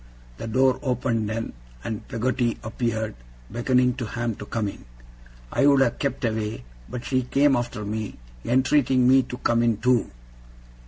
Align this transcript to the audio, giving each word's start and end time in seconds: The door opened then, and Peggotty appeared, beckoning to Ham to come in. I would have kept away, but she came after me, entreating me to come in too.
The 0.37 0.47
door 0.47 0.79
opened 0.81 1.29
then, 1.29 1.53
and 1.83 2.07
Peggotty 2.07 2.57
appeared, 2.63 3.13
beckoning 3.51 3.93
to 3.97 4.07
Ham 4.07 4.33
to 4.37 4.47
come 4.47 4.67
in. 4.67 4.83
I 5.51 5.67
would 5.67 5.81
have 5.81 5.99
kept 5.99 6.25
away, 6.25 6.63
but 6.89 7.05
she 7.05 7.21
came 7.21 7.55
after 7.55 7.85
me, 7.85 8.15
entreating 8.43 9.07
me 9.07 9.21
to 9.21 9.37
come 9.37 9.61
in 9.61 9.77
too. 9.77 10.09